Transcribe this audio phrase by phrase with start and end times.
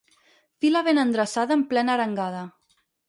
[0.63, 2.43] Fila ben endreçada en plena arengada.